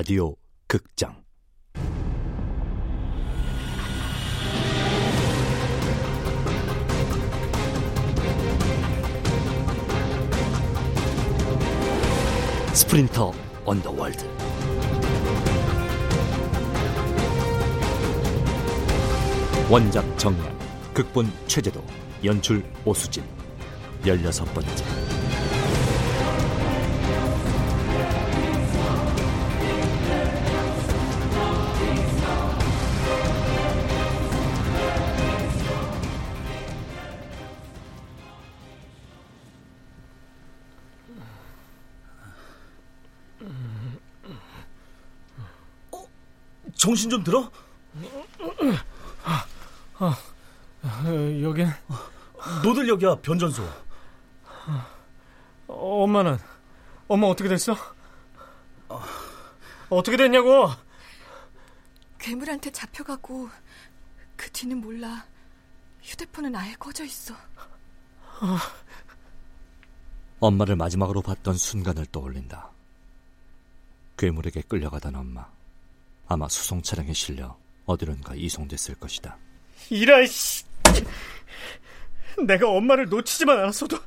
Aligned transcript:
라디오 0.00 0.34
극장. 0.66 1.14
스프린터 12.72 13.34
언더월드. 13.66 14.24
원작 19.68 20.18
정량 20.18 20.58
극본 20.94 21.30
최재도 21.46 21.84
연출 22.24 22.64
오수진. 22.86 23.22
열여섯 24.06 24.50
번째 24.54 25.19
정신 46.90 47.08
좀 47.08 47.22
들어? 47.22 47.48
어, 50.00 50.12
여긴 51.40 51.68
노들역이야 52.64 53.14
변전소. 53.16 53.62
어, 55.68 56.02
엄마는 56.02 56.36
엄마 57.06 57.28
어떻게 57.28 57.48
됐어? 57.48 57.76
어, 58.88 59.00
어떻게 59.88 60.16
됐냐고? 60.16 60.68
괴물한테 62.18 62.72
잡혀가고 62.72 63.48
그 64.36 64.50
뒤는 64.50 64.80
몰라. 64.80 65.24
휴대폰은 66.02 66.56
아예 66.56 66.74
꺼져 66.74 67.04
있어. 67.04 67.34
어. 67.34 68.58
엄마를 70.40 70.74
마지막으로 70.74 71.22
봤던 71.22 71.54
순간을 71.54 72.06
떠올린다. 72.06 72.68
괴물에게 74.16 74.62
끌려가던 74.62 75.14
엄마. 75.14 75.59
아마 76.30 76.48
수송 76.48 76.80
차량에 76.80 77.12
실려 77.12 77.58
어디론가 77.86 78.36
이송됐을 78.36 78.94
것이다. 78.94 79.36
이라 79.90 80.24
씨. 80.26 80.64
내가 82.46 82.70
엄마를 82.70 83.08
놓치지만 83.08 83.58
않았어도 83.58 83.98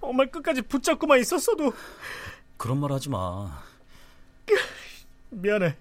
엄마 0.00 0.24
끝까지 0.26 0.62
붙잡고만 0.62 1.18
있었어도 1.18 1.72
그런 2.56 2.78
말 2.78 2.92
하지 2.92 3.08
마. 3.08 3.64
미안해. 5.30 5.76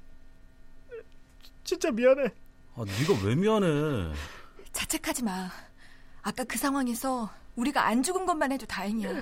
진짜 1.63 1.91
미안해. 1.91 2.23
아, 2.75 2.83
네가 2.83 3.23
왜 3.23 3.35
미안해? 3.35 4.11
자책하지 4.71 5.21
마. 5.21 5.51
아까 6.23 6.43
그 6.45 6.57
상황에서 6.57 7.29
우리가 7.55 7.85
안 7.85 8.01
죽은 8.01 8.25
것만 8.25 8.51
해도 8.51 8.65
다행이야. 8.65 9.21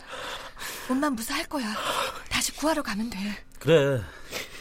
엄만 0.89 1.13
무사할 1.13 1.43
거야. 1.49 1.75
다시 2.29 2.55
구하러 2.55 2.81
가면 2.81 3.09
돼. 3.09 3.17
그래. 3.59 4.01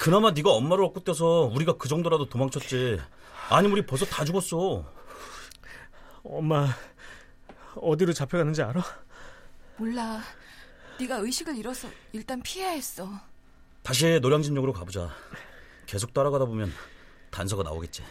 그나마 0.00 0.30
네가 0.30 0.50
엄마를 0.50 0.82
얻고 0.84 1.00
떼서 1.00 1.50
우리가 1.54 1.76
그 1.76 1.86
정도라도 1.86 2.26
도망쳤지. 2.26 2.98
아니면 3.50 3.72
우리 3.72 3.84
벌써 3.84 4.06
다 4.06 4.24
죽었어. 4.24 4.82
엄마 6.24 6.68
어디로 7.76 8.14
잡혀가는지 8.14 8.62
알아? 8.62 8.82
몰라. 9.76 10.22
네가 10.98 11.16
의식을 11.16 11.54
잃어서 11.54 11.86
일단 12.12 12.40
피해야 12.40 12.70
했어. 12.70 13.10
다시 13.82 14.18
노량진역으로 14.20 14.72
가보자. 14.72 15.14
계속 15.84 16.14
따라가다 16.14 16.46
보면 16.46 16.72
단서가 17.30 17.62
나오겠지. 17.62 18.02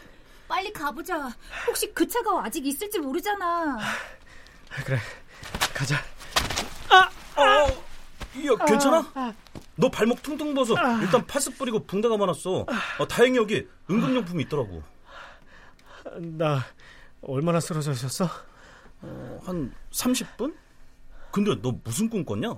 빨리 0.48 0.72
가보자. 0.72 1.36
혹시 1.66 1.92
그 1.92 2.08
차가 2.08 2.46
아직 2.46 2.68
있을지 2.68 3.00
모르잖아. 3.00 3.80
그래, 4.86 5.00
가자. 5.74 5.96
아, 6.90 7.10
어, 7.42 7.79
야, 8.38 8.66
괜찮아? 8.66 9.12
아, 9.16 9.34
너 9.76 9.90
발목 9.90 10.22
퉁퉁 10.22 10.54
부어서 10.54 10.76
일단 11.02 11.26
파스 11.26 11.50
뿌리고 11.56 11.84
붕대 11.86 12.08
감아놨어. 12.08 12.66
어, 13.00 13.08
다행히 13.08 13.38
여기 13.38 13.68
응급용품이 13.90 14.44
있더라고. 14.44 14.84
나 16.18 16.64
얼마나 17.22 17.60
쓰러져 17.60 17.92
있었어? 17.92 18.30
어, 19.02 19.40
한 19.44 19.74
30분? 19.92 20.56
근데 21.32 21.60
너 21.62 21.74
무슨 21.84 22.10
꿈 22.10 22.24
꿨냐? 22.24 22.54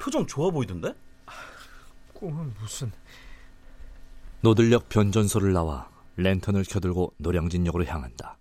표정 0.00 0.26
좋아 0.26 0.50
보이던데? 0.50 0.94
꿈은 2.14 2.54
무슨... 2.60 2.90
노들역 4.40 4.88
변전소를 4.88 5.52
나와 5.52 5.88
랜턴을 6.16 6.64
켜들고 6.64 7.14
노량진역으로 7.18 7.84
향한다. 7.84 8.36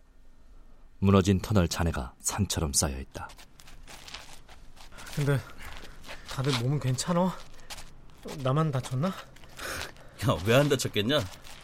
무너진 0.99 1.39
터널 1.39 1.67
잔해가 1.67 2.13
산처럼 2.19 2.73
쌓여 2.73 2.99
있다. 2.99 3.29
근데 5.15 5.39
다들 6.33 6.51
몸은 6.61 6.79
괜찮어? 6.79 7.31
나만 8.43 8.71
다쳤나? 8.71 9.07
야, 9.07 10.37
왜 10.45 10.55
안 10.55 10.69
다쳤겠냐? 10.69 11.19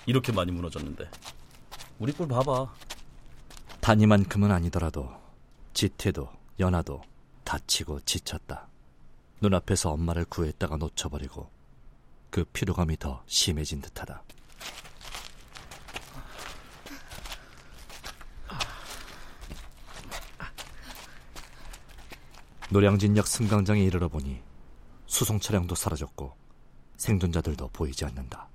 이렇게 0.06 0.32
많이 0.32 0.52
무너졌는데. 0.52 1.10
우리 2.00 2.12
꼴 2.12 2.28
봐봐. 2.28 2.74
단위만큼은 3.82 4.52
아니더라도 4.52 5.12
지태도 5.74 6.30
연아도 6.60 7.02
다치고 7.44 8.02
지쳤다. 8.02 8.68
눈앞에서 9.42 9.92
엄마를 9.92 10.26
구했다가 10.26 10.78
놓쳐버리고 10.78 11.50
그 12.30 12.44
피로감이 12.46 12.98
더 12.98 13.24
심해진 13.28 13.82
듯하다. 13.82 14.24
노량진역 22.70 23.28
승강장에 23.28 23.82
이르러 23.82 24.10
보니 24.10 24.42
수송 25.18 25.40
차량도 25.40 25.74
사라졌고 25.74 26.32
생존자들도 26.98 27.70
보이지 27.70 28.06
않는다. 28.06 28.50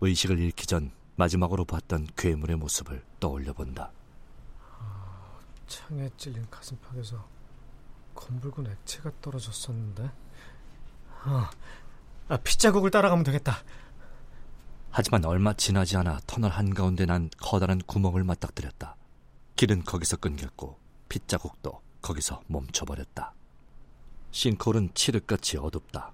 의식을 0.00 0.40
잃기 0.40 0.66
전 0.66 0.90
마지막으로 1.14 1.64
봤던 1.64 2.08
괴물의 2.16 2.56
모습을 2.56 3.04
떠올려 3.20 3.52
본다. 3.52 3.92
아, 4.80 5.38
창에 5.68 6.10
찔린 6.16 6.44
가슴팍에서 6.50 7.24
검붉은 8.16 8.68
액체가 8.68 9.12
떨어졌었는데. 9.22 10.10
아, 11.22 11.50
아, 12.26 12.36
핏자국을 12.38 12.90
따라가면 12.90 13.22
되겠다. 13.22 13.58
하지만 14.90 15.24
얼마 15.24 15.52
지나지 15.52 15.96
않아 15.96 16.18
터널 16.26 16.50
한가운데 16.50 17.06
난 17.06 17.30
커다란 17.40 17.78
구멍을 17.78 18.24
맞닥뜨렸다. 18.24 18.96
길은 19.54 19.84
거기서 19.84 20.16
끊겼고 20.16 20.80
핏자국도 21.08 21.80
거기서 22.02 22.42
멈춰버렸다. 22.48 23.34
싱크홀은 24.32 24.90
칠흑같이 24.94 25.58
어둡다. 25.58 26.12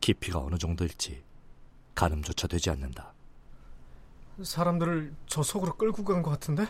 깊이가 0.00 0.38
어느 0.38 0.56
정도일지 0.56 1.22
가늠조차 1.94 2.48
되지 2.48 2.70
않는다. 2.70 3.12
사람들을 4.42 5.14
저 5.26 5.42
속으로 5.42 5.74
끌고 5.76 6.04
간 6.04 6.22
것 6.22 6.30
같은데? 6.30 6.66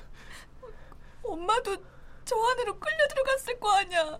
엄마도 1.22 1.76
저 2.24 2.36
안으로 2.36 2.78
끌려 2.78 3.08
들어갔을 3.08 3.58
거 3.58 3.70
아니야. 3.70 4.18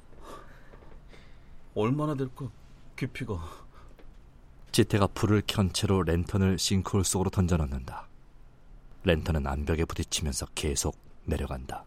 얼마나 1.75 2.15
될까, 2.15 2.49
깊이가. 2.97 3.65
지태가 4.73 5.09
불을 5.09 5.43
켠 5.47 5.73
채로 5.73 6.03
랜턴을 6.03 6.59
싱크홀 6.59 7.05
속으로 7.05 7.31
던져넣는다. 7.31 8.09
랜턴은 9.05 9.47
암벽에 9.47 9.85
부딪히면서 9.85 10.47
계속 10.55 10.97
내려간다. 11.25 11.85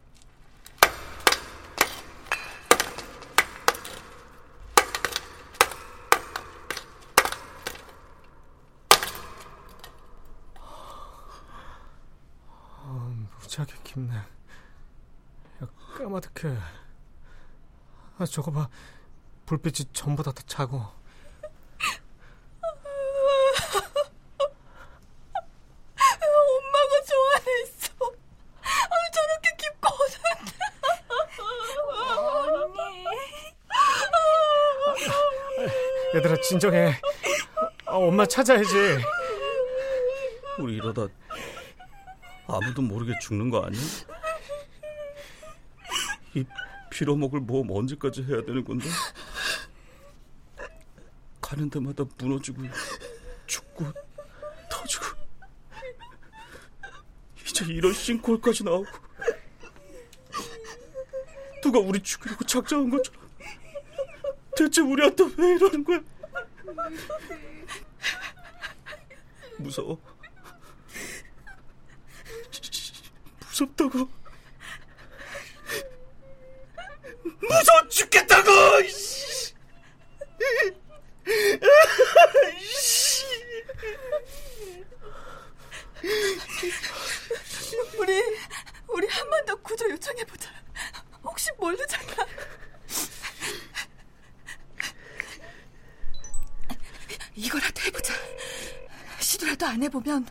무지하게 13.58 13.74
깊네. 13.84 14.14
야, 14.16 14.26
까마득해. 15.98 16.56
아, 18.20 18.26
저거 18.26 18.52
봐. 18.52 18.70
불빛이 19.48 19.90
전부 19.94 20.22
다, 20.22 20.32
다 20.32 20.44
자고. 20.46 20.78
엄마가 25.98 27.02
좋아했어. 27.08 27.94
아, 28.62 28.96
저렇게 29.14 29.56
깊고 29.58 29.90
언니. 32.44 33.06
얘들아, 36.16 36.36
진정해. 36.42 37.02
아, 37.86 37.96
엄마 37.96 38.26
찾아야지. 38.26 39.00
우리 40.60 40.76
이러다 40.76 41.08
아무도 42.48 42.82
모르게 42.82 43.14
죽는 43.22 43.50
거 43.50 43.62
아니야? 43.66 43.82
이 46.36 46.46
빌어먹을 46.92 47.42
모험 47.42 47.68
뭐 47.68 47.80
언제까지 47.80 48.24
해야 48.24 48.42
되는 48.44 48.64
건데? 48.64 48.88
가는 51.42 51.70
데마다 51.70 52.04
무너지고 52.18 52.64
죽고 53.46 53.86
터지고 54.70 55.06
이제 57.48 57.66
이런 57.66 57.94
싱크홀까지 57.94 58.64
나오고 58.64 58.88
누가 61.62 61.80
우리 61.80 62.00
죽이려고 62.02 62.44
작정한 62.46 62.90
것처럼 62.90 63.28
대체 64.56 64.82
우리한테 64.82 65.24
왜 65.38 65.56
이러는 65.56 65.84
거야? 65.84 66.02
무서워. 69.58 70.00
무섭다고. 73.58 74.08
무서워 77.42 77.88
죽겠다고! 77.90 78.52
우리 88.00 88.22
우리 88.88 89.08
한 89.08 89.30
번 89.30 89.46
더 89.46 89.56
구조 89.56 89.90
요청해 89.90 90.24
보자. 90.26 90.50
혹시 91.24 91.50
모르잖아. 91.58 92.26
이거라도 97.36 97.82
해보자. 97.84 98.14
시도라도 99.20 99.66
안 99.66 99.84
해보면 99.84 100.28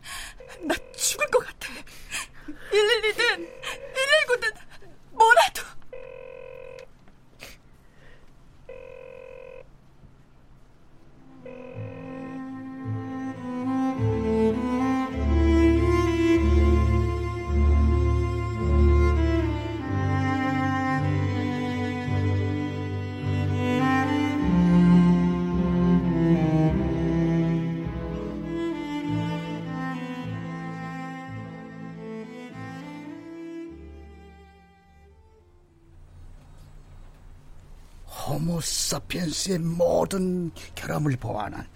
호모사피엔스의 38.56 39.58
모든 39.58 40.50
결함을 40.74 41.16
보완한 41.16 41.66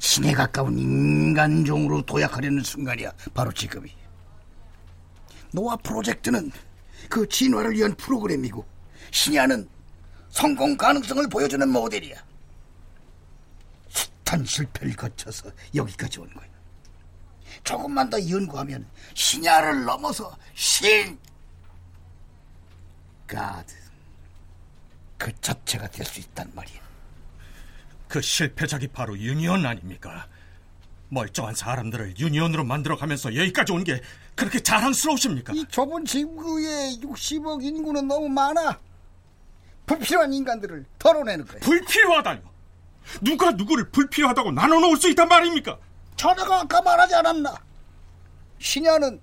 신에 0.00 0.32
가까운 0.32 0.78
인간종으로 0.78 2.02
도약하려는 2.02 2.62
순간이야. 2.62 3.12
바로 3.34 3.52
지금이. 3.52 3.94
노아 5.52 5.76
프로젝트는 5.76 6.50
그 7.08 7.28
진화를 7.28 7.72
위한 7.72 7.94
프로그램이고 7.94 8.66
신야는 9.12 9.68
성공 10.30 10.76
가능성을 10.76 11.28
보여주는 11.28 11.68
모델이야. 11.68 12.16
숱한 13.88 14.44
실패를 14.44 14.96
거쳐서 14.96 15.50
여기까지 15.74 16.20
온 16.20 16.32
거야. 16.34 16.46
조금만 17.62 18.10
더 18.10 18.18
연구하면 18.28 18.86
신야를 19.14 19.84
넘어서 19.84 20.36
신 20.54 21.18
가드 23.26 23.85
그 25.18 25.32
자체가 25.40 25.88
될 25.88 26.04
수 26.06 26.20
있단 26.20 26.50
말이야. 26.54 26.80
그 28.08 28.20
실패작이 28.20 28.88
바로 28.88 29.16
유니온 29.18 29.64
아닙니까? 29.66 30.26
멀쩡한 31.08 31.54
사람들을 31.54 32.18
유니온으로 32.18 32.64
만들어가면서 32.64 33.34
여기까지 33.36 33.72
온 33.72 33.84
게 33.84 34.00
그렇게 34.34 34.60
자랑스러우십니까? 34.60 35.52
이 35.54 35.64
좁은 35.68 36.04
지구에 36.04 36.96
60억 37.00 37.62
인구는 37.64 38.06
너무 38.08 38.28
많아. 38.28 38.78
불필요한 39.86 40.32
인간들을 40.32 40.84
털어내는 40.98 41.46
거야. 41.46 41.60
불필요하다뇨. 41.60 42.42
누가 43.22 43.52
누구를 43.52 43.90
불필요하다고 43.90 44.50
나눠놓을 44.52 44.96
수 44.96 45.08
있단 45.10 45.28
말입니까? 45.28 45.78
전화가 46.16 46.60
아까 46.62 46.82
말하지 46.82 47.14
않았나? 47.14 47.54
신야는 48.58 49.20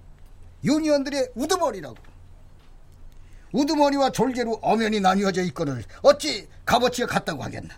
유니온들의 0.63 1.31
우두머리라고. 1.35 1.97
우두머리와 3.53 4.11
졸개로 4.11 4.59
엄연히 4.61 4.99
나뉘어져 4.99 5.43
있거늘 5.43 5.83
어찌 6.01 6.47
값어치가 6.65 7.07
같다고 7.07 7.43
하겠나? 7.43 7.73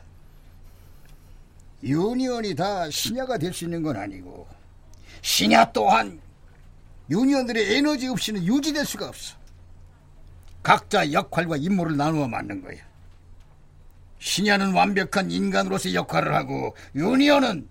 유니온이 1.84 2.56
다 2.56 2.90
신야가 2.90 3.38
될 3.38 3.54
수 3.54 3.66
있는 3.66 3.84
건 3.84 3.96
아니고 3.98 4.48
신야 5.22 5.72
또한 5.72 6.20
유니온들의 7.10 7.76
에너지 7.76 8.08
없이는 8.08 8.44
유지될 8.44 8.86
수가 8.86 9.08
없어. 9.10 9.36
각자 10.64 11.12
역할과 11.12 11.58
임무를 11.58 11.96
나누어 11.96 12.28
맞는 12.28 12.64
거야. 12.64 12.78
신야는 14.18 14.74
완벽한 14.74 15.30
인간으로서의 15.30 15.94
역할을 15.94 16.34
하고 16.34 16.76
유니온은 16.96 17.68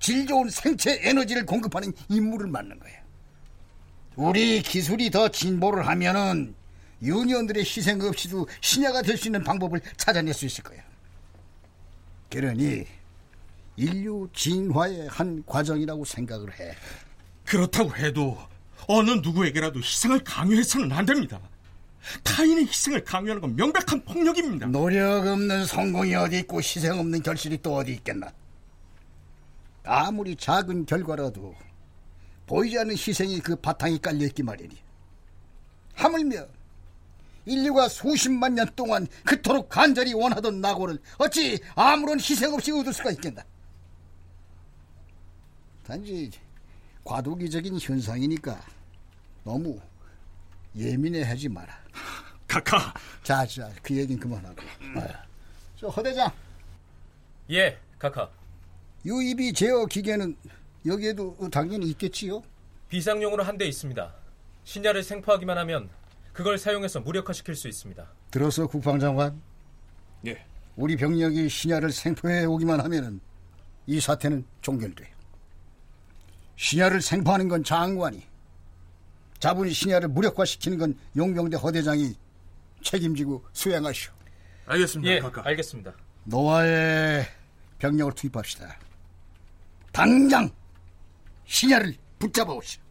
질 0.00 0.26
좋은 0.26 0.48
생체 0.48 0.98
에너지를 1.02 1.46
공급하는 1.46 1.92
임무를 2.08 2.48
맡는 2.48 2.80
거야. 2.80 2.94
우리 4.16 4.62
기술이 4.62 5.10
더 5.10 5.28
진보를 5.28 5.86
하면은 5.86 6.54
유니온들의 7.02 7.62
희생 7.64 8.00
없이도 8.00 8.46
신야가 8.60 9.02
될 9.02 9.16
수 9.16 9.28
있는 9.28 9.42
방법을 9.44 9.80
찾아낼 9.96 10.32
수 10.34 10.46
있을 10.46 10.64
거야. 10.64 10.82
그러니 12.30 12.86
인류 13.76 14.28
진화의 14.32 15.08
한 15.08 15.42
과정이라고 15.44 16.04
생각을 16.04 16.58
해. 16.58 16.74
그렇다고 17.44 17.94
해도 17.96 18.38
어느 18.88 19.10
누구에게라도 19.10 19.80
희생을 19.80 20.24
강요해서는 20.24 20.90
안 20.92 21.04
됩니다. 21.04 21.40
타인의 22.22 22.66
희생을 22.66 23.04
강요하는 23.04 23.40
건 23.40 23.56
명백한 23.56 24.04
폭력입니다. 24.04 24.66
노력 24.66 25.26
없는 25.26 25.66
성공이 25.66 26.14
어디 26.14 26.38
있고 26.40 26.60
희생 26.60 26.98
없는 26.98 27.22
결실이 27.22 27.58
또 27.62 27.76
어디 27.76 27.92
있겠나. 27.92 28.32
아무리 29.84 30.36
작은 30.36 30.86
결과라도 30.86 31.54
보이지 32.46 32.78
않는 32.78 32.96
희생이 32.96 33.40
그 33.40 33.56
바탕에 33.56 33.98
깔려 33.98 34.24
있기 34.26 34.42
마련이. 34.42 34.76
하물며 35.94 36.46
인류가 37.46 37.88
수십만 37.88 38.54
년 38.54 38.68
동안 38.76 39.06
그토록 39.24 39.68
간절히 39.68 40.12
원하던 40.12 40.60
낙오를 40.60 40.98
어찌 41.18 41.58
아무런 41.74 42.18
희생 42.18 42.52
없이 42.52 42.72
얻을 42.72 42.92
수가 42.92 43.12
있겠나? 43.12 43.42
단지 45.84 46.30
과도기적인 47.04 47.78
현상이니까 47.80 48.60
너무 49.44 49.80
예민해하지 50.76 51.48
마라. 51.48 51.72
카카. 52.48 52.92
자, 53.22 53.46
자, 53.46 53.70
그 53.82 53.96
얘긴 53.96 54.18
그만하고. 54.18 54.56
어. 54.96 55.08
저 55.78 55.88
허대장, 55.88 56.30
예, 57.50 57.78
카카. 57.98 58.28
유입이 59.04 59.52
제어 59.52 59.86
기계는 59.86 60.36
여기에도 60.84 61.36
당연히 61.50 61.86
있겠지요? 61.90 62.42
비상용으로 62.88 63.42
한 63.44 63.56
대 63.56 63.66
있습니다. 63.66 64.12
신야를 64.64 65.02
생포하기만 65.04 65.56
하면 65.58 65.88
그걸 66.36 66.58
사용해서 66.58 67.00
무력화시킬 67.00 67.54
수 67.54 67.66
있습니다. 67.66 68.06
들어서 68.30 68.66
국방장관. 68.66 69.40
예. 70.26 70.44
우리 70.76 70.94
병력이 70.94 71.48
신야를 71.48 71.90
생포해 71.90 72.44
오기만 72.44 72.78
하면은 72.80 73.20
이 73.86 73.98
사태는 73.98 74.44
종결돼요. 74.60 75.08
신야를 76.56 77.00
생포하는 77.00 77.48
건 77.48 77.64
장관이, 77.64 78.22
잡은 79.38 79.70
신야를 79.70 80.08
무력화시키는 80.08 80.76
건 80.76 80.98
용병대 81.16 81.56
허대장이 81.56 82.14
책임지고 82.82 83.42
수행하시오. 83.54 84.12
알겠습니다, 84.66 85.12
예, 85.14 85.18
카카. 85.20 85.40
알겠습니다. 85.42 85.94
노아의 86.24 87.24
병력을 87.78 88.12
투입합시다. 88.12 88.78
당장 89.90 90.50
신야를 91.46 91.94
붙잡아 92.18 92.52
오시오. 92.52 92.82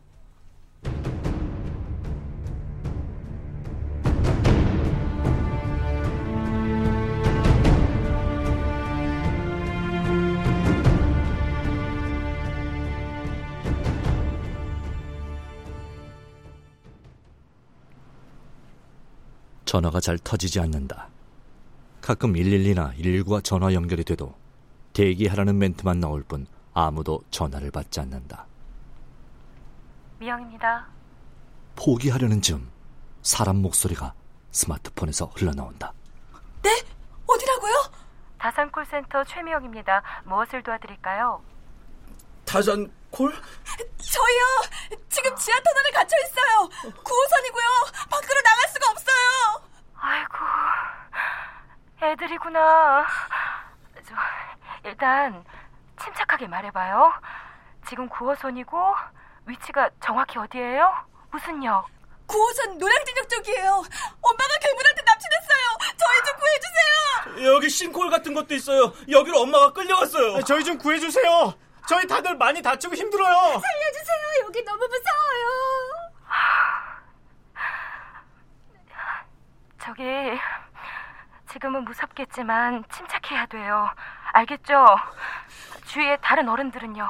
전화가 19.76 20.00
잘 20.00 20.18
터지지 20.18 20.62
않는다. 20.62 21.10
가끔 22.00 22.32
112나 22.32 22.98
119가 22.98 23.44
전화 23.44 23.74
연결이 23.74 24.06
돼도 24.06 24.34
대기하라는 24.94 25.58
멘트만 25.58 26.00
나올 26.00 26.24
뿐 26.24 26.48
아무도 26.74 27.22
전화를 27.30 27.72
받지 27.72 28.00
않는다. 28.00 28.46
미영입니다. 30.20 30.88
포기하려는 31.76 32.42
즈음 32.42 32.72
사람 33.22 33.58
목소리가 33.58 34.14
스마트폰에서 34.52 35.26
흘러나온다. 35.36 35.92
네? 36.62 36.70
어디라고요? 37.28 37.74
다산 38.38 38.72
콜센터 38.72 39.26
최미영입니다. 39.26 40.02
무엇을 40.24 40.64
도와드릴까요? 40.64 41.42
타잔 42.46 42.90
콜? 43.10 43.34
저희요. 43.34 45.00
지금 45.10 45.36
지하 45.36 45.60
터널에 45.60 45.92
갇혀 45.92 46.16
있어요. 46.26 46.70
9호선이고요. 47.04 48.10
밖으로 48.10 48.42
나갈 48.42 48.70
수가 48.70 48.92
없어요. 48.92 49.16
아이고, 49.98 50.36
애들이구나. 52.12 53.06
저, 54.06 54.16
일단 54.84 55.44
침착하게 56.02 56.48
말해봐요. 56.48 57.14
지금 57.88 58.10
9호선이고 58.10 58.96
위치가 59.46 59.90
정확히 60.02 60.38
어디예요? 60.40 60.92
무슨 61.32 61.64
역? 61.64 61.88
9호선 62.28 62.78
노량진역 62.78 63.30
쪽이에요. 63.30 63.84
엄마가 64.22 64.54
괴물한테 64.62 65.02
납치됐어요. 65.06 65.78
저희 65.98 66.24
좀 66.26 66.36
구해주세요. 66.40 67.54
여기 67.54 67.70
싱크홀 67.70 68.10
같은 68.10 68.34
것도 68.34 68.54
있어요. 68.56 68.92
여기로 69.10 69.42
엄마가 69.42 69.74
끌려갔어요. 69.74 70.42
저희 70.44 70.64
좀 70.64 70.78
구해주세요. 70.78 71.54
저희 71.88 72.08
다들 72.08 72.36
많이 72.38 72.62
다치고 72.64 72.96
힘들어요. 72.96 73.36
살려주세요. 73.36 74.46
여기 74.46 74.64
너무 74.64 74.88
무서워요. 74.88 76.06
저기 79.80 80.04
지금은 81.56 81.86
무섭겠지만 81.86 82.84
침착해야 82.94 83.46
돼요. 83.46 83.90
알겠죠? 84.34 84.86
주위에 85.86 86.18
다른 86.22 86.50
어른들은요. 86.50 87.10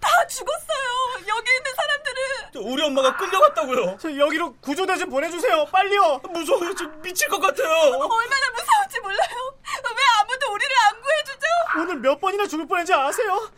다 0.00 0.26
죽었어요. 0.26 1.26
여기 1.28 1.50
있는 1.56 1.74
사람들은. 1.74 2.70
우리 2.70 2.82
엄마가 2.84 3.16
끌려갔다고요. 3.16 3.96
저 3.96 4.14
여기로 4.14 4.54
구조대 4.56 4.96
좀 4.96 5.08
보내주세요. 5.08 5.64
빨리요. 5.72 6.18
무서워요. 6.28 6.74
저 6.74 6.86
미칠 7.00 7.26
것 7.30 7.40
같아요. 7.40 7.70
얼마나 7.70 8.50
무서운지 8.50 9.00
몰라요. 9.00 9.54
왜 9.64 10.02
아무도 10.20 10.52
우리를 10.52 10.76
안 10.86 11.00
구해주죠? 11.00 11.46
오늘 11.78 11.96
몇 12.00 12.20
번이나 12.20 12.46
죽을 12.46 12.68
뻔했는지 12.68 12.92
아세요? 12.92 13.50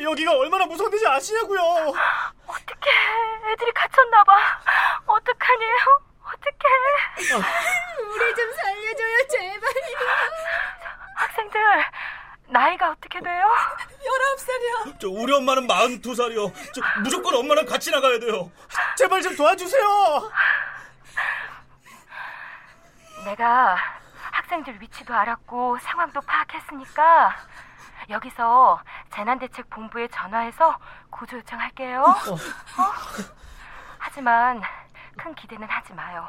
여기가 0.00 0.32
얼마나 0.32 0.66
무서운지 0.66 1.06
아시냐고요. 1.06 1.60
어떡해. 1.60 3.52
애들이 3.52 3.72
갇혔나봐. 3.72 4.32
어떡하니? 5.06 5.64
어떡해. 6.26 7.36
우리 8.02 8.34
좀 8.34 8.52
살려줘요. 8.52 9.26
제발요. 9.28 9.98
학생들, 11.14 11.60
나이가 12.48 12.90
어떻게 12.90 13.20
돼요? 13.20 13.46
19살이요. 14.04 15.00
저 15.00 15.08
우리 15.08 15.25
엄마는 15.36 15.66
42살이요. 15.66 16.52
저 16.74 16.80
무조건 17.02 17.34
엄마랑 17.34 17.66
같이 17.66 17.90
나가야 17.90 18.18
돼요. 18.18 18.50
제발 18.96 19.22
좀 19.22 19.36
도와주세요. 19.36 20.30
내가 23.24 23.76
학생들 24.32 24.80
위치도 24.80 25.14
알았고 25.14 25.78
상황도 25.78 26.20
파악했으니까 26.20 27.34
여기서 28.08 28.80
재난대책본부에 29.10 30.08
전화해서 30.08 30.78
구조 31.10 31.38
요청할게요. 31.38 32.02
어? 32.02 32.36
하지만 33.98 34.62
큰 35.16 35.34
기대는 35.34 35.68
하지 35.68 35.92
마요. 35.94 36.28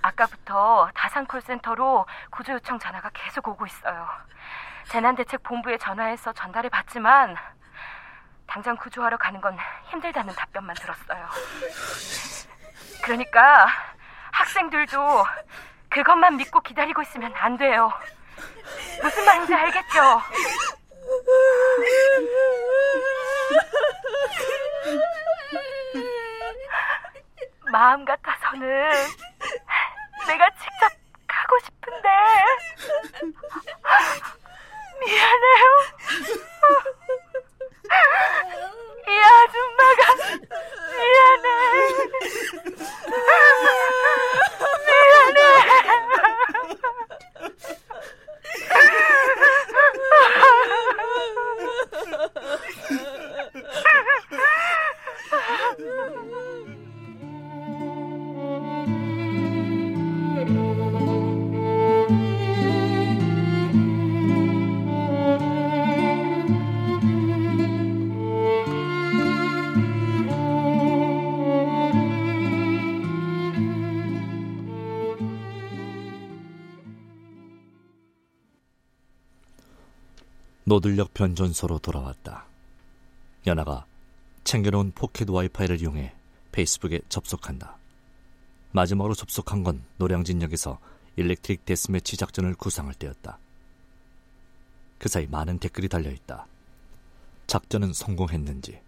아까부터 0.00 0.88
다산콜센터로 0.94 2.06
구조 2.30 2.52
요청 2.54 2.78
전화가 2.78 3.10
계속 3.12 3.48
오고 3.48 3.66
있어요. 3.66 4.08
재난대책본부에 4.88 5.76
전화해서 5.78 6.32
전달해 6.32 6.68
봤지만 6.70 7.36
당장 8.48 8.76
구조하러 8.76 9.16
가는 9.18 9.40
건 9.40 9.56
힘들다는 9.90 10.34
답변만 10.34 10.74
들었어요. 10.76 11.28
그러니까 13.02 13.68
학생들도 14.32 15.24
그것만 15.90 16.36
믿고 16.38 16.60
기다리고 16.60 17.02
있으면 17.02 17.32
안 17.36 17.56
돼요. 17.56 17.92
무슨 19.02 19.24
말인지 19.24 19.54
알겠죠? 19.54 20.22
마음 27.70 28.04
같아서는 28.04 28.90
내가 30.26 30.50
직접 30.50 30.90
가고 31.26 31.58
싶은데 31.60 32.08
미안해요. 35.00 35.64
이 39.08 39.10
아줌마가 39.18 40.02
미 41.02 41.02
노들역 80.68 81.14
변전소로 81.14 81.78
돌아왔다. 81.78 82.44
연아가 83.46 83.86
챙겨놓은 84.44 84.92
pocket 84.94 85.30
와이파이를 85.30 85.80
이용해 85.80 86.12
페이스북에 86.52 87.00
접속한다. 87.08 87.78
마지막으로 88.72 89.14
접속한 89.14 89.64
건 89.64 89.82
노량진역에서 89.96 90.78
electric 91.16 91.64
deathmatch 91.64 92.18
작전을 92.18 92.54
구상할 92.54 92.92
때였다. 92.92 93.38
그 94.98 95.08
사이 95.08 95.26
많은 95.26 95.58
댓글이 95.58 95.88
달려있다. 95.88 96.46
작전은 97.46 97.94
성공했는지, 97.94 98.78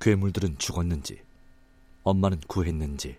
괴물들은 0.00 0.58
죽었는지, 0.58 1.20
엄마는 2.04 2.38
구했는지, 2.46 3.18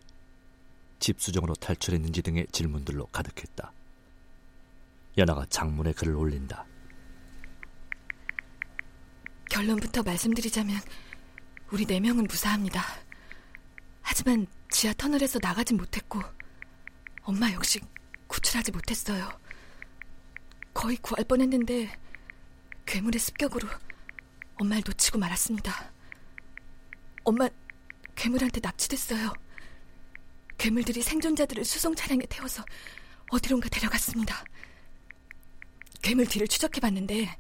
집 1.00 1.20
수정으로 1.20 1.54
탈출했는지 1.56 2.22
등의 2.22 2.48
질문들로 2.50 3.08
가득했다. 3.08 3.74
연아가 5.18 5.46
장문에 5.50 5.92
글을 5.92 6.16
올린다. 6.16 6.66
결론부터 9.54 10.02
말씀드리자면 10.02 10.82
우리 11.70 11.86
네 11.86 12.00
명은 12.00 12.24
무사합니다. 12.24 12.84
하지만 14.02 14.48
지하 14.72 14.94
터널에서 14.94 15.38
나가진 15.40 15.78
못했고 15.78 16.20
엄마 17.22 17.52
역시 17.54 17.80
구출하지 18.26 18.72
못했어요. 18.72 19.30
거의 20.74 20.98
구할 20.98 21.24
뻔했는데 21.26 21.96
괴물의 22.88 23.20
습격으로 23.20 23.68
엄마를 24.56 24.82
놓치고 24.88 25.20
말았습니다. 25.20 25.92
엄마 27.24 27.48
괴물한테 28.16 28.60
납치됐어요. 28.60 29.34
괴물들이 30.58 31.04
생존자들을 31.04 31.64
수송 31.64 31.94
차량에 31.94 32.24
태워서 32.28 32.66
어디론가 33.30 33.70
데려갔습니다. 33.70 34.46
괴물 36.02 36.26
뒤를 36.26 36.48
추적해봤는데 36.48 37.38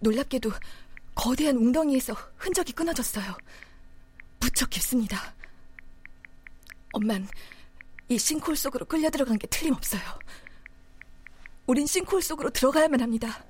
놀랍게도 0.00 0.50
거대한 1.14 1.56
웅덩이에서 1.56 2.14
흔적이 2.36 2.72
끊어졌어요. 2.72 3.36
무척 4.40 4.70
깊습니다. 4.70 5.18
엄만 6.92 7.28
이 8.08 8.18
싱크홀 8.18 8.56
속으로 8.56 8.84
끌려 8.84 9.10
들어간 9.10 9.38
게 9.38 9.46
틀림없어요. 9.46 10.02
우린 11.66 11.86
싱크홀 11.86 12.20
속으로 12.22 12.50
들어가야만 12.50 13.00
합니다. 13.00 13.44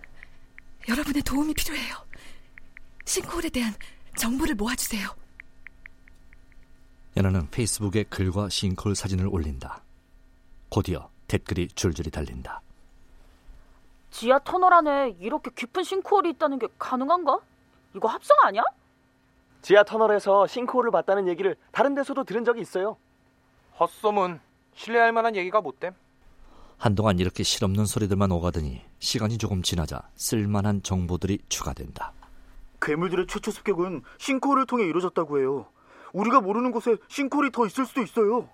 여러분의 0.88 1.22
도움이 1.22 1.54
필요해요. 1.54 1.96
싱크홀에 3.06 3.48
대한 3.50 3.74
정보를 4.16 4.54
모아주세요. 4.54 5.08
연아는 7.16 7.50
페이스북에 7.50 8.04
글과 8.04 8.48
싱크홀 8.48 8.94
사진을 8.94 9.26
올린다. 9.26 9.82
곧이어 10.68 11.10
댓글이 11.28 11.68
줄줄이 11.74 12.10
달린다. 12.10 12.60
지하 14.10 14.38
터널 14.40 14.72
안에 14.74 15.16
이렇게 15.20 15.50
깊은 15.54 15.82
싱크홀이 15.82 16.30
있다는 16.30 16.58
게 16.58 16.68
가능한가? 16.78 17.40
이거 17.94 18.08
합성 18.08 18.36
아니야? 18.42 18.62
지하 19.62 19.82
터널에서 19.82 20.46
싱크홀을 20.46 20.90
봤다는 20.90 21.28
얘기를 21.28 21.56
다른 21.72 21.94
데서도 21.94 22.24
들은 22.24 22.44
적이 22.44 22.60
있어요. 22.60 22.96
헛소문. 23.78 24.40
신뢰할 24.74 25.12
만한 25.12 25.36
얘기가 25.36 25.60
못됨. 25.60 25.94
한동안 26.76 27.18
이렇게 27.18 27.42
실없는 27.44 27.86
소리들만 27.86 28.30
오가더니 28.32 28.82
시간이 28.98 29.38
조금 29.38 29.62
지나자 29.62 30.02
쓸만한 30.16 30.82
정보들이 30.82 31.38
추가된다. 31.48 32.12
괴물들의 32.82 33.26
최초 33.28 33.50
습격은 33.52 34.02
싱크홀을 34.18 34.66
통해 34.66 34.84
이루어졌다고 34.84 35.38
해요. 35.38 35.66
우리가 36.12 36.40
모르는 36.40 36.72
곳에 36.72 36.96
싱크홀이 37.08 37.52
더 37.52 37.64
있을 37.66 37.86
수도 37.86 38.02
있어요. 38.02 38.48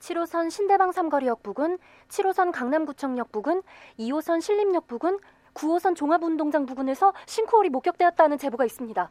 7호선 0.00 0.50
신대방 0.50 0.90
삼거리역 0.90 1.42
부근, 1.44 1.78
7호선 2.08 2.50
강남구청역 2.50 3.30
부근, 3.30 3.62
2호선 4.00 4.40
신림역 4.40 4.88
부근, 4.88 5.20
9호선 5.54 5.96
종합운동장 5.96 6.66
부근에서 6.66 7.12
싱크홀이 7.26 7.68
목격되었다는 7.70 8.38
제보가 8.38 8.64
있습니다. 8.64 9.10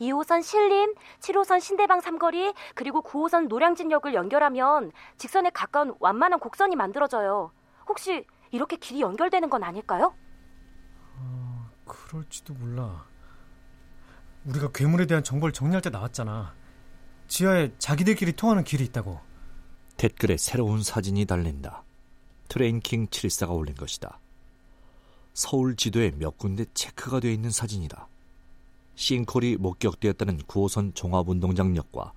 2호선 0.00 0.42
신림, 0.42 0.94
7호선 1.20 1.60
신대방 1.60 2.00
삼거리, 2.00 2.52
그리고 2.74 3.02
9호선 3.02 3.46
노량진역을 3.48 4.14
연결하면 4.14 4.90
직선에 5.18 5.50
가까운 5.50 5.94
완만한 6.00 6.40
곡선이 6.40 6.74
만들어져요. 6.76 7.52
혹시 7.88 8.26
이렇게 8.50 8.76
길이 8.76 9.00
연결되는 9.00 9.48
건 9.50 9.62
아닐까요? 9.62 10.14
어, 11.16 11.70
그럴지도 11.86 12.54
몰라. 12.54 13.04
우리가 14.46 14.70
괴물에 14.72 15.06
대한 15.06 15.22
정보를 15.24 15.52
정리할 15.52 15.80
때 15.80 15.90
나왔잖아. 15.90 16.54
지하에 17.28 17.72
자기들끼리 17.78 18.32
통하는 18.34 18.64
길이 18.64 18.84
있다고. 18.84 19.18
댓글에 19.96 20.36
새로운 20.36 20.82
사진이 20.82 21.24
달린다. 21.24 21.84
트레인킹 22.48 23.06
714가 23.06 23.56
올린 23.56 23.74
것이다. 23.74 24.18
서울 25.34 25.74
지도에 25.74 26.12
몇 26.12 26.38
군데 26.38 26.64
체크가 26.74 27.18
되어 27.18 27.32
있는 27.32 27.50
사진이다. 27.50 28.06
싱크홀이 28.94 29.56
목격되었다는 29.56 30.38
9호선 30.42 30.94
종합운동장역과 30.94 32.12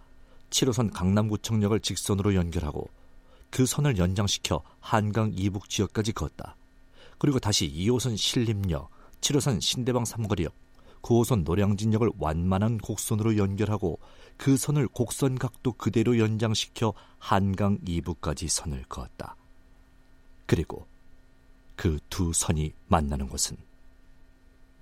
7호선 0.51 0.93
강남구청역을 0.93 1.79
직선으로 1.79 2.36
연결하고 2.36 2.88
그 3.50 3.65
선을 3.65 3.97
연장시켜 3.97 4.62
한강 4.79 5.31
이북 5.33 5.67
지역까지 5.67 6.12
긋다. 6.13 6.56
그리고 7.17 7.39
다시 7.39 7.67
2호선 7.67 8.15
신림역, 8.15 8.89
7호선 9.21 9.62
신대방 9.62 10.05
삼거리역, 10.05 10.53
9호선 11.01 11.43
노량진역을 11.43 12.12
완만한 12.19 12.77
곡선으로 12.77 13.38
연결하고 13.38 14.00
그 14.38 14.57
선을 14.57 14.88
곡선 14.89 15.39
각도 15.39 15.71
그대로 15.74 16.19
연장시켜 16.19 16.93
한강 17.17 17.79
이북까지 17.88 18.47
선을 18.47 18.86
그었다. 18.88 19.36
그리고 20.45 20.86
그 21.77 22.00
두 22.10 22.34
선이 22.34 22.74
만나는 22.88 23.29
곳은 23.29 23.55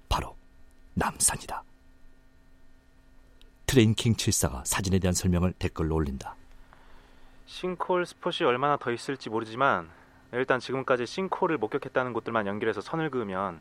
바로 0.09 0.35
남산이다. 0.95 1.63
트레인킹 3.67 4.13
74가 4.13 4.65
사진에 4.65 4.99
대한 4.99 5.13
설명을 5.13 5.53
댓글로 5.59 5.93
올린다. 5.93 6.35
싱크홀 7.47 8.05
스폿이 8.05 8.47
얼마나 8.47 8.77
더 8.77 8.91
있을지 8.91 9.29
모르지만 9.29 9.89
일단 10.31 10.59
지금까지 10.59 11.05
싱크홀을 11.05 11.57
목격했다는 11.57 12.13
곳들만 12.13 12.47
연결해서 12.47 12.81
선을 12.81 13.09
그으면 13.11 13.59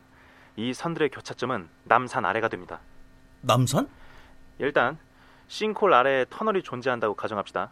이 0.55 0.73
선들의 0.73 1.09
교차점은 1.09 1.67
남산 1.83 2.25
아래가 2.25 2.47
됩니다. 2.47 2.79
남산? 3.41 3.89
일단 4.59 4.97
싱크홀 5.47 5.93
아래에 5.93 6.25
터널이 6.29 6.63
존재한다고 6.63 7.13
가정합시다. 7.15 7.69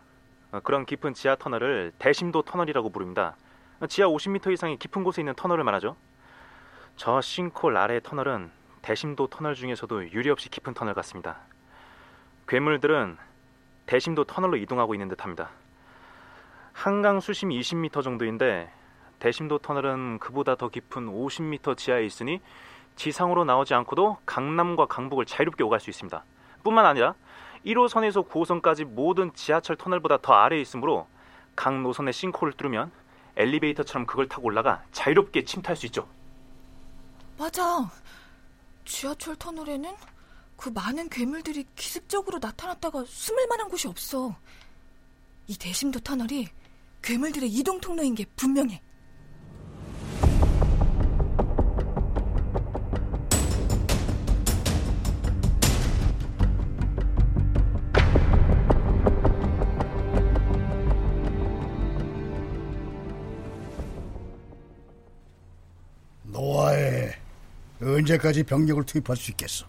어, 0.52 0.60
그런 0.60 0.86
깊은 0.86 1.14
지하 1.14 1.36
터널을 1.36 1.94
대심도 1.98 2.44
터널이라고 2.44 2.90
부릅니다. 2.90 3.36
지하 3.88 4.08
50m 4.08 4.52
이상의 4.54 4.78
깊은 4.78 5.04
곳에 5.04 5.22
있는 5.22 5.34
터널을 5.36 5.64
말하죠. 5.64 5.96
저 6.96 7.22
싱크홀 7.22 7.76
아래의 7.76 8.02
터널은 8.04 8.52
대심도 8.82 9.28
터널 9.28 9.56
중에서도 9.56 10.12
유례 10.12 10.30
없이 10.30 10.50
깊은 10.50 10.74
터널 10.74 10.94
같습니다. 10.94 11.40
괴물들은 12.48 13.18
대심도 13.86 14.26
터널로 14.26 14.58
이동하고 14.58 14.94
있는 14.94 15.08
듯합니다. 15.08 15.50
한강 16.74 17.20
수심이 17.20 17.60
20m 17.60 18.04
정도인데 18.04 18.72
대심도 19.20 19.60
터널은 19.60 20.20
그보다 20.20 20.56
더 20.56 20.70
깊은 20.70 21.08
50m 21.08 21.78
지하에 21.78 22.06
있으니 22.06 22.42
지상으로 22.96 23.46
나오지 23.46 23.74
않고도 23.74 24.18
강남과 24.26 24.88
강북을 24.88 25.26
자유롭게 25.26 25.64
오갈 25.64 25.80
수 25.80 25.90
있습니다. 25.90 26.24
뿐만 26.64 26.86
아니라 26.86 27.16
1호선에서 27.66 28.28
9호선까지 28.28 28.86
모든 28.86 29.34
지하철 29.34 29.76
터널보다 29.76 30.18
더 30.18 30.34
아래에 30.34 30.60
있으므로 30.60 31.08
각 31.56 31.82
노선의 31.82 32.14
싱크홀을 32.14 32.54
뚫으면 32.54 32.92
엘리베이터처럼 33.36 34.06
그걸 34.06 34.28
타고 34.28 34.48
올라가 34.48 34.84
자유롭게 34.92 35.44
침투할 35.46 35.76
수 35.76 35.86
있죠. 35.88 36.08
맞아. 37.38 37.90
지하철 38.86 39.36
터널에는 39.36 39.94
그 40.56 40.70
많은 40.70 41.10
괴물들이 41.10 41.66
기습적으로 41.76 42.40
나타났다가 42.40 43.04
숨을 43.06 43.48
만한 43.48 43.68
곳이 43.70 43.88
없어. 43.88 44.36
이 45.48 45.58
대심도 45.58 46.00
터널이 46.00 46.48
괴물들의 47.02 47.50
이동 47.50 47.82
통로인 47.82 48.16
게 48.16 48.26
분명해. 48.36 48.82
언제까지 68.08 68.44
병력을 68.44 68.84
투입할 68.86 69.16
수 69.16 69.32
있겠어? 69.32 69.66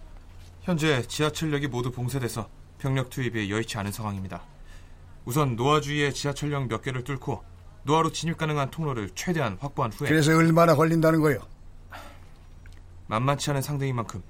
현재 0.63 1.03
지하철역이 1.07 1.69
모두 1.69 1.91
봉쇄돼서 1.91 2.49
병력 2.79 3.11
투입이 3.11 3.51
여의치 3.51 3.79
않은 3.79 3.93
상황입니다. 3.93 4.43
우선 5.25 5.57
노아 5.57 5.81
주위의 5.81 6.13
지하철역 6.13 6.69
몇 6.69 6.83
개를 6.83 7.05
뚫고 7.05 7.43
노아로 7.85 8.13
진입 8.13 8.37
가능한 8.37 8.71
통로를 8.71 9.11
최대한 9.15 9.57
확보한 9.61 9.93
후에 9.93 10.09
그래서 10.09 10.37
얼마나 10.37 10.75
걸린다는 10.75 11.21
거요? 11.21 11.39
만만치 13.07 13.51
않은 13.51 13.63
상대인 13.63 13.95
만큼 13.97 14.23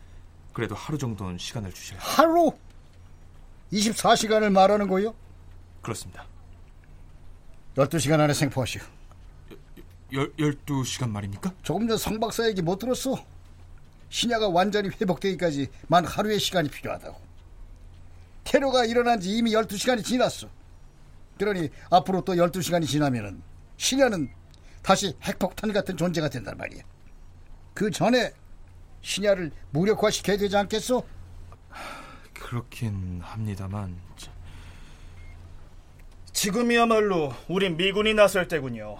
그래도 0.52 0.74
하루 0.74 0.98
정도는 0.98 1.38
시간을 1.38 1.72
주셔야 1.72 1.98
하루? 2.00 2.52
24시간을 3.72 4.50
말하는 4.52 4.88
거요? 4.88 5.14
그렇습니다. 5.82 6.26
12시간 7.76 8.20
안에 8.20 8.34
생포하시오. 8.34 8.82
열, 10.12 10.32
12시간 10.36 11.08
말입니까? 11.10 11.52
조금 11.62 11.88
전 11.88 11.96
성 11.96 12.20
박사 12.20 12.46
얘기 12.48 12.62
못 12.62 12.78
들었어. 12.78 13.16
신야가 14.14 14.48
완전히 14.48 14.90
회복되기까지 14.90 15.66
만 15.88 16.04
하루의 16.04 16.38
시간이 16.38 16.68
필요하다고. 16.68 17.20
테러가 18.44 18.84
일어난 18.84 19.18
지 19.18 19.30
이미 19.30 19.50
12시간이 19.50 20.04
지났어. 20.04 20.48
그러니 21.36 21.68
앞으로 21.90 22.20
또 22.20 22.34
12시간이 22.34 22.86
지나면은 22.86 23.42
신야는 23.76 24.30
다시 24.84 25.16
핵폭탄 25.20 25.72
같은 25.72 25.96
존재가 25.96 26.28
된단 26.28 26.56
말이야. 26.56 26.84
그 27.74 27.90
전에 27.90 28.32
신야를 29.00 29.50
무력화시켜야 29.70 30.36
되지 30.36 30.56
않겠어? 30.58 31.02
그렇긴 32.34 33.18
합니다만 33.20 33.98
지금이야말로 36.32 37.34
우린 37.48 37.76
미군이 37.76 38.14
나설 38.14 38.46
때군요. 38.46 38.96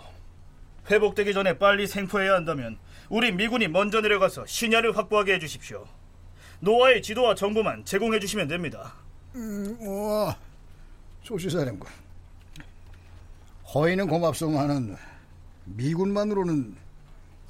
회복되기 0.91 1.33
전에 1.35 1.57
빨리 1.57 1.87
생포해야 1.87 2.35
한다면 2.35 2.79
우리 3.09 3.33
미군이 3.33 3.69
먼저 3.69 4.01
내려가서 4.01 4.47
신야를 4.47 4.97
확보하게 4.97 5.35
해주십시오. 5.35 5.87
노아의 6.61 7.03
지도와 7.03 7.35
정보만 7.35 7.85
제공해 7.85 8.19
주시면 8.19 8.49
됩니다. 8.49 8.95
음, 9.35 9.77
뭐 9.81 10.35
조시사령관. 11.23 11.93
허위는 13.75 14.07
고맙소만은 14.07 14.97
미군만으로는 15.65 16.77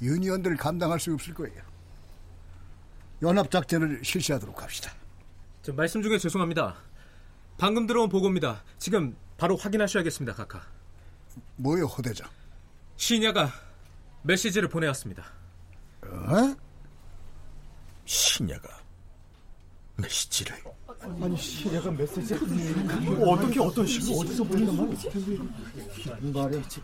유니언들을 0.01 0.57
감당할 0.57 0.99
수 0.99 1.13
없을 1.13 1.33
거예요. 1.33 1.61
연합작전을 3.21 4.01
실시하도록 4.03 4.61
합시다. 4.61 4.91
저 5.61 5.71
말씀 5.73 6.01
중에 6.01 6.17
죄송합니다. 6.17 6.75
방금 7.57 7.87
들어온 7.87 8.09
보고입니다. 8.09 8.63
지금 8.77 9.15
바로 9.37 9.55
확인하셔야겠습니다, 9.55 10.33
카카. 10.33 10.61
뭐요, 11.55 11.85
호대장? 11.85 12.29
신야가 12.97 13.51
메시지를 14.23 14.67
보내왔습니다. 14.69 15.25
어? 16.11 16.55
신야가 18.05 18.69
메시지를 19.97 20.55
아니 21.21 21.37
신야가 21.37 21.91
메시지 21.91 22.33
어떻게 22.33 23.59
어떤 23.59 23.85
식으로 23.85 24.19
어디서 24.19 24.43
보내는 24.43 24.75
말이지? 24.75 25.09
말이지. 26.33 26.81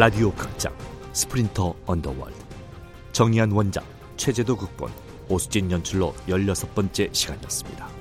라디오 0.00 0.32
극장 0.32 0.74
스프린터 1.12 1.74
언더월드 1.84 2.34
정의한 3.12 3.52
원작 3.52 3.84
최재도 4.16 4.56
극본 4.56 4.90
오수진 5.28 5.70
연출로 5.70 6.14
16번째 6.26 7.14
시간이었습니다. 7.14 7.99